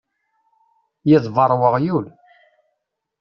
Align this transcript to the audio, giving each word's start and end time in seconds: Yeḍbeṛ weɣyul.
Yeḍbeṛ 1.09 1.51
weɣyul. 1.59 2.05